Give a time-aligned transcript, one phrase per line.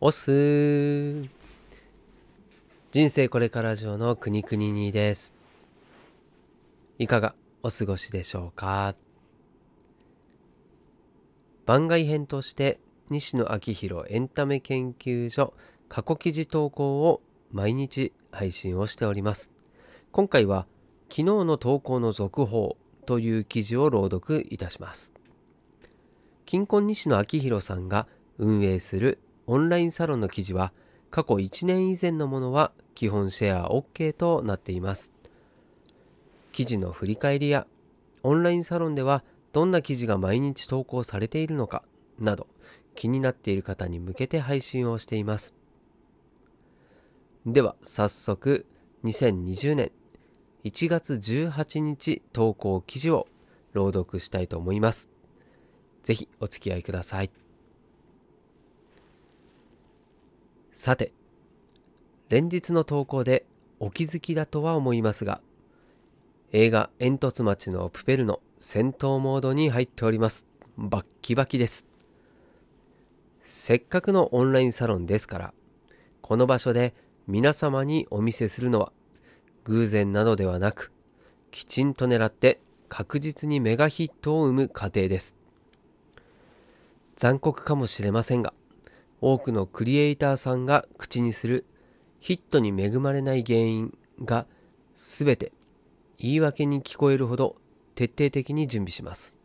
[0.00, 1.22] おす。
[2.90, 5.34] 人生これから上のくにくににです。
[6.98, 8.96] いかがお過ごしでしょうか？
[11.64, 15.54] 番外編として西野昭弘エンタメ研究所
[15.88, 17.22] 過去記事投稿を
[17.52, 19.52] 毎日配信をしております。
[20.10, 20.66] 今回は
[21.08, 22.76] 昨日の投稿の続報
[23.06, 25.14] という記事を朗読いたします。
[26.44, 28.08] 金婚西野昭弘さんが
[28.38, 30.72] 運営するオンラインサロンの記事は
[31.10, 35.12] 過去1年以前のものは基本シェア OK となっています。
[36.52, 37.66] 記事の振り返りや
[38.22, 41.82] オンラインサロンではどんな記事が毎日投稿されているのか
[42.18, 42.46] など
[42.94, 45.54] 気になっている方に向けて配信をしています。
[47.46, 48.66] では早速
[49.04, 49.92] 2020年
[50.64, 53.28] 1月18日投稿記事を
[53.74, 55.10] 朗読したいと思います。
[56.02, 57.43] ぜひお付き合いください。
[60.74, 61.12] さて、
[62.28, 63.46] 連日の投稿で
[63.78, 65.40] お気づきだとは思いますが、
[66.52, 70.46] 映画煙突町のプペルの戦闘モードに入っております。
[70.76, 71.86] バッキバキです。
[73.40, 75.54] せっかくのオンラインサロンですから、
[76.20, 76.92] この場所で
[77.28, 78.92] 皆様にお見せするのは
[79.64, 80.92] 偶然などではなく、
[81.52, 85.36] きちんと狙って確実にメガヒットを生む過程です。
[87.16, 88.52] 残酷かもしれませんが、
[89.26, 91.64] 多くのクリエイターさんが口にする
[92.20, 94.46] ヒットに恵まれない原因が
[94.94, 95.50] 全て
[96.18, 97.56] 言い訳に聞こえるほど
[97.94, 99.38] 徹底的に準備します。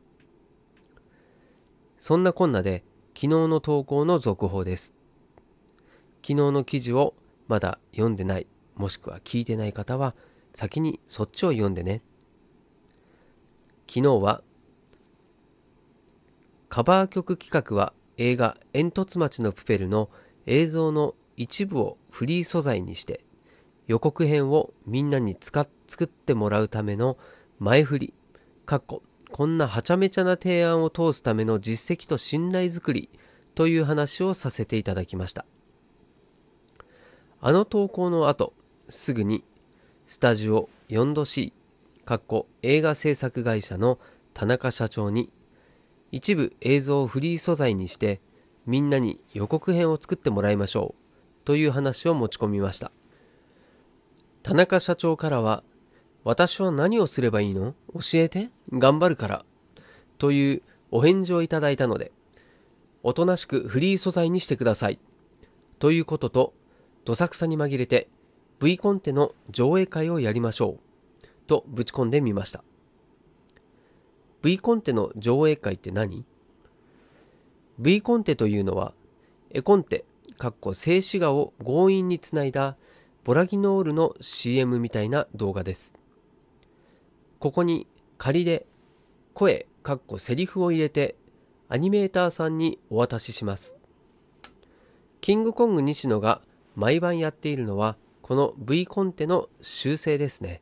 [1.98, 2.84] そんなこんなで
[3.16, 4.96] 昨日の投稿の続報です。
[6.24, 7.14] 昨日の記事を
[7.48, 10.14] まだ読んでない、もしくは聞いてない方は
[10.54, 12.02] 先にそっちを読んでね。
[13.88, 14.44] 昨日は
[16.68, 20.10] カバー曲企画は映画「煙突町のプペル」の
[20.46, 23.24] 映像の一部をフリー素材にして
[23.88, 27.18] 予告編をみんなに使っ作ってもらうための
[27.60, 28.14] 前振り
[28.66, 33.10] かっここんなはちゃめちゃな提案を通すための実績と信頼づくり
[33.56, 35.46] という話をさせていただきました。
[37.42, 38.54] あの投稿の後
[38.90, 39.46] すぐに
[40.08, 41.54] スタジオ 4°C
[42.04, 43.98] かっこ映画制作会社の
[44.34, 45.32] 田中社長に
[46.12, 48.20] 一部映像をフリー素材にして
[48.66, 52.92] みんなに予告編を作ってもらいましょうという話を持ち込みました。
[54.44, 55.64] 田中社長からは
[56.24, 57.74] 私は何をすればいいの？
[57.94, 58.50] 教えて。
[58.72, 59.46] 頑張るから
[60.18, 60.62] という
[60.92, 62.12] お返事をいただいたので
[63.04, 65.00] おとなしくフリー素材にしてください
[65.80, 66.54] ということと
[67.06, 68.10] どさくさに紛れて
[68.60, 70.78] V コンテの上映会をやりましょ
[71.24, 72.64] うとぶち込んでみました。
[74.42, 76.26] V コンテの上映会って何
[77.78, 78.94] ?V コンテというのは、
[79.52, 80.06] 絵コンテ、
[80.38, 82.78] かっこ静止画を強引につないだ
[83.26, 85.94] ボラギノールの CM みたいな動画です。
[87.40, 88.66] ここに仮で
[89.34, 91.16] 声、かっこセリフを入れて
[91.68, 93.78] アニメーターさんにお渡しします。
[95.20, 96.42] キングコング西野が
[96.76, 100.62] 毎晩やっているのはこの V コンテの修正ですね。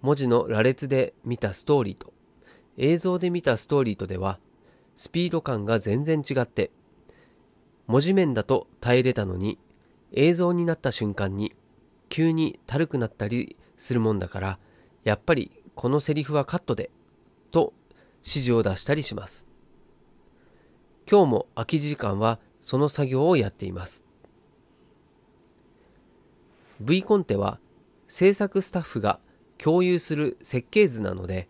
[0.00, 2.12] 文字の羅列で見たストーリーと
[2.78, 4.38] 映像で見たストーリーとでは
[4.96, 6.70] スピード感が全然違って
[7.86, 9.58] 文字面だと耐えれたのに
[10.12, 11.54] 映像になった瞬間に
[12.08, 14.58] 急にたるくなったりするもんだから
[15.04, 16.90] やっぱりこのセリフはカットで
[17.50, 17.72] と
[18.22, 19.48] 指示を出したりします。
[21.10, 24.04] 今日も空き時間はその作業をやっています。
[26.80, 27.58] V コンテは
[28.06, 29.20] 制作スタッフが
[29.56, 31.48] 共有する設計図なので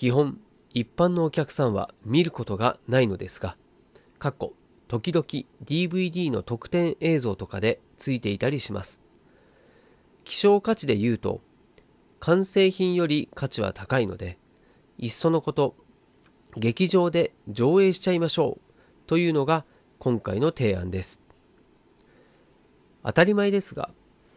[0.00, 0.40] 基本、
[0.72, 3.58] 一般のお客さんは見ることがないのですが、
[4.18, 4.54] 過去、
[4.88, 5.26] 時々
[5.66, 9.02] DVD の特典映像とかでついていたりします。
[10.24, 11.42] 希少価値で言うと、
[12.18, 14.38] 完成品より価値は高いので、
[14.96, 15.76] いっそのこと、
[16.56, 18.60] 劇場で上映しちゃいましょう
[19.06, 19.66] というのが
[19.98, 21.20] 今回の提案です。
[23.04, 23.90] 当たり前ですが、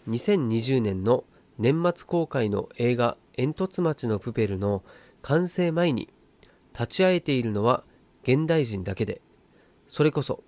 [0.09, 1.23] 2020年の
[1.57, 4.83] 年末公開の映画煙突町のプペルの
[5.23, 6.09] 完成前に
[6.73, 7.83] 立ち会えているのは
[8.23, 9.21] 現代人だけで、
[9.87, 10.43] それこそ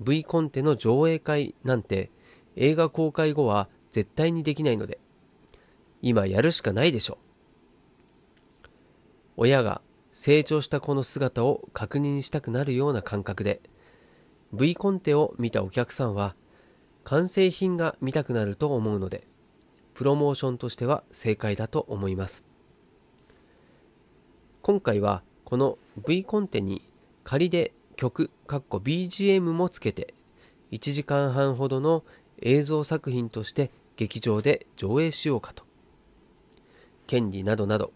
[0.00, 2.10] V コンテの上映会なんて
[2.56, 4.98] 映画公開後は絶対にできないので、
[6.00, 7.18] 今やるしかないでしょ。
[9.36, 9.82] 親が
[10.12, 13.60] 成長した子の姿を確認したくなるような感覚で、
[14.52, 16.36] V コンテを見たお客さんは
[17.04, 19.26] 完成品が見たくなると思うので、
[19.94, 22.51] プロモーションとしては正解だと思います。
[24.62, 25.76] 今回はこの
[26.06, 26.88] V コンテに
[27.24, 30.14] 仮で曲、BGM もつけて
[30.70, 32.04] 1時間半ほどの
[32.40, 35.64] 映像作品として劇場で上映しようかと。
[37.08, 37.92] 権利などなど、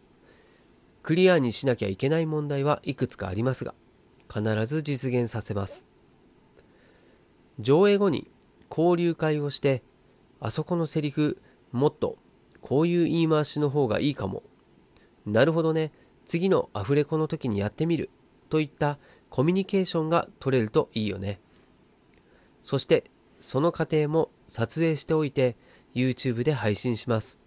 [1.04, 3.72] クリアにしなきゃいけない問題はいくつかありますが、
[4.28, 5.86] 必ず実現させます。
[7.60, 8.28] 上映後に
[8.70, 9.84] 交流会をして、
[10.40, 11.40] あそこのセリフ、
[11.70, 12.16] もっと
[12.60, 14.42] こういう言い回しの方がいいかも。
[15.26, 15.92] なるほどね。
[16.26, 18.10] 次のアフレコの時にやってみる。
[18.50, 18.98] といった
[19.30, 21.40] コミュニケーションが取れるといいよね。
[22.62, 23.04] そして、
[23.40, 25.56] その過程も撮影しておいて
[25.94, 27.40] YouTube で配信します。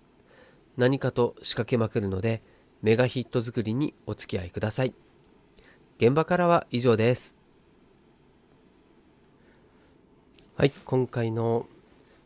[0.77, 2.41] 何かと仕掛けまくるので、
[2.81, 4.93] メガヒット作りにお付き合いください。
[5.97, 7.37] 現場からは以上です。
[10.55, 11.67] はい、今回の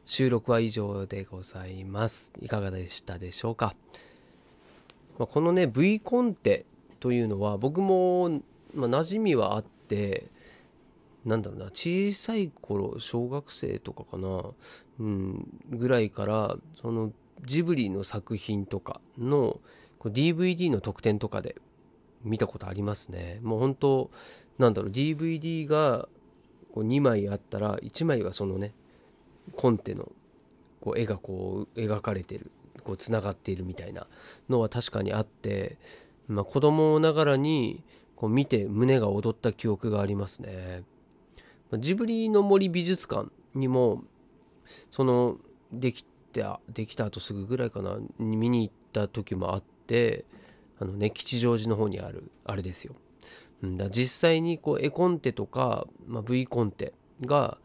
[0.05, 2.31] 収録は以上でございます。
[2.41, 3.75] いかがでしたでしょうか？
[5.18, 6.65] まあ、このね、V コンテ
[7.00, 8.30] というのは僕も、
[8.74, 10.30] まあ、馴染みはあって、
[11.25, 14.44] なんだろうな、小さい頃、小学生とかかな、
[15.00, 17.12] うん、ぐらいから、その
[17.45, 19.60] ジブリの作品とかの
[20.00, 21.56] DVD の特典とかで
[22.24, 23.39] 見たことありますね。
[23.42, 24.12] もう本当、
[24.57, 26.07] なんだろう、DVD が
[26.74, 28.74] こう2枚あったら、1枚はそのね、
[29.56, 30.12] コンテの
[30.81, 32.51] こう絵がこう描かれてる、
[32.83, 34.07] こう繋がっているみたいな
[34.50, 35.77] のは確かにあって、
[36.27, 37.83] まあ、子供ながらに
[38.15, 40.83] こう見て胸が躍った記憶がありますね。
[41.80, 44.03] ジブリの森美術館にも、
[44.91, 45.38] その、
[45.71, 50.25] できた、できた後すぐぐらいかな、見に行った時もあって、
[50.79, 52.95] あのね、吉祥寺の方にある、あれですよ。
[53.63, 57.57] だ実際にこう絵コンテとか、まあ、V コンテが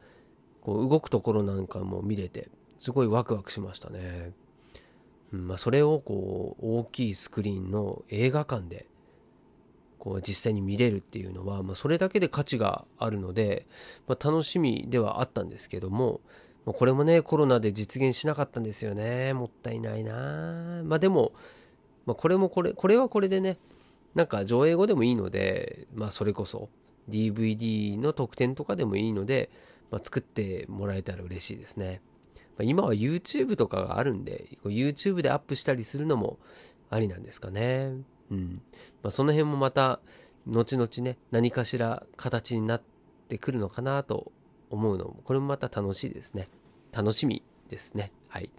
[0.60, 2.48] こう動くところなんかも見れて
[2.78, 4.32] すごいワクワクしましたね。
[5.30, 8.86] まあ、それをこう大きいスクリーンの映画館で
[9.98, 13.66] こう実際に見れるっていうのは、まあ、それだけで価値があるので、
[14.06, 16.20] まあ、楽しみではあったんですけども、
[16.64, 21.32] まあ、これもねコロナで実現しなかったんですよねもったいないなまあでも、
[22.06, 23.58] まあ、これもこれこれはこれでね
[24.14, 26.70] なんか上映後でもいいので、まあそれこそ
[27.08, 29.50] DVD の特典とかでもいいので、
[29.90, 32.00] まあ、作ってもらえたら嬉しいですね。
[32.58, 36.38] ま、今は YouTube とかがあるんで、YouTube でアップしたりするのも
[36.90, 37.94] ありなんですかね。
[38.30, 38.62] うん。
[39.02, 40.00] まあ、その辺もまた、
[40.46, 42.82] 後々ね、何かしら形になっ
[43.28, 44.32] てくるのかなと
[44.70, 46.48] 思うのも、これもまた楽しいですね。
[46.92, 48.12] 楽しみですね。
[48.28, 48.50] はい。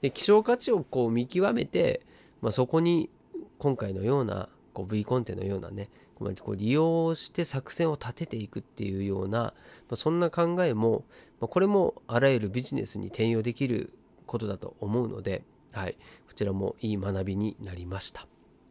[0.00, 2.06] で、希少価値をこう見極めて、
[2.40, 3.10] まあ、そこに
[3.58, 9.52] 今回のようなこう V コンテのようなね、こう利用して作戦を立てていくっていうような、ま
[9.92, 11.04] あ、そんな考えも、
[11.40, 13.92] まあ、これもあらゆるビジネスに転用できる
[14.26, 15.96] ことだと思うので、はい、
[16.26, 18.26] こちらもいい学びになりました。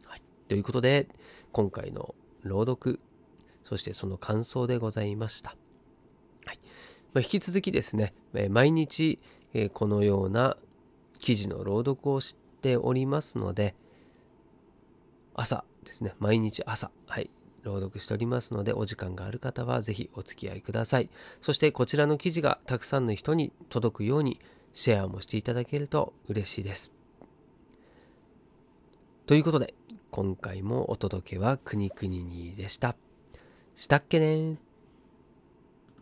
[0.06, 1.08] はい、ということで、
[1.52, 3.00] 今回の朗読、
[3.64, 5.56] そしてその感想でございました。
[6.44, 6.60] はい。
[7.14, 8.12] まあ、引き続きですね、
[8.50, 9.20] 毎日、
[9.54, 10.56] えこのような
[11.20, 13.74] 記事の朗読をしておりますので、
[15.34, 17.30] 朝ですね、毎日朝、はい、
[17.66, 21.10] 朗読しておりますので、お時間がある方はぜひお付き合いください。
[21.40, 24.40] そしてこちらの記事がたくさんの人に届くように
[24.72, 26.92] シェアもしていただけると嬉しいです。
[29.26, 29.74] ということで、
[30.10, 32.96] 今回もお届けはくにくににでした。
[33.74, 34.65] したっけね